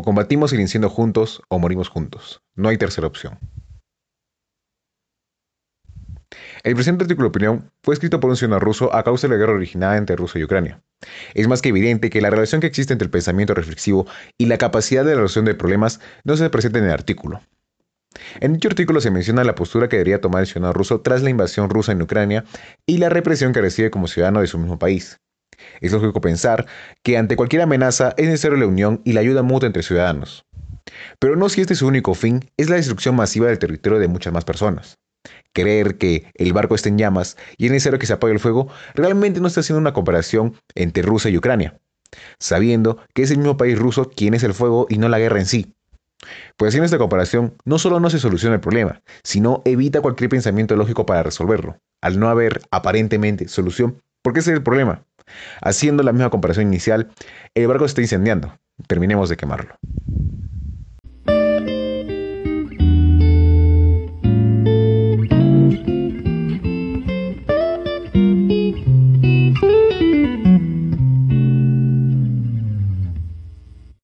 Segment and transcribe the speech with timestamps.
[0.00, 2.40] combatimos el incendio juntos o morimos juntos.
[2.54, 3.38] No hay tercera opción.
[6.62, 9.38] El presente artículo de opinión fue escrito por un ciudadano ruso a causa de la
[9.38, 10.80] guerra originada entre Rusia y Ucrania.
[11.34, 14.06] Es más que evidente que la relación que existe entre el pensamiento reflexivo
[14.38, 17.42] y la capacidad de la resolución de problemas no se presenta en el artículo.
[18.40, 21.30] En dicho artículo se menciona la postura que debería tomar el ciudadano ruso tras la
[21.30, 22.44] invasión rusa en Ucrania
[22.86, 25.18] y la represión que recibe como ciudadano de su mismo país.
[25.80, 26.66] Es lógico pensar
[27.02, 30.44] que ante cualquier amenaza es necesaria la unión y la ayuda mutua entre ciudadanos.
[31.18, 34.32] Pero no si este su único fin es la destrucción masiva del territorio de muchas
[34.32, 34.98] más personas.
[35.52, 38.68] Creer que el barco está en llamas y es necesario que se apague el fuego
[38.94, 41.78] realmente no está haciendo una comparación entre Rusia y Ucrania,
[42.38, 45.38] sabiendo que es el mismo país ruso quien es el fuego y no la guerra
[45.38, 45.74] en sí.
[46.56, 50.76] Pues haciendo esta comparación, no solo no se soluciona el problema, sino evita cualquier pensamiento
[50.76, 55.04] lógico para resolverlo, al no haber aparentemente solución, porque ese es el problema.
[55.60, 57.10] Haciendo la misma comparación inicial,
[57.54, 58.58] el barco se está incendiando.
[58.86, 59.76] Terminemos de quemarlo.